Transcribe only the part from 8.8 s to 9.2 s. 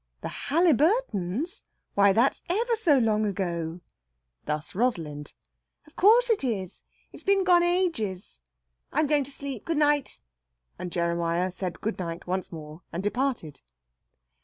I'm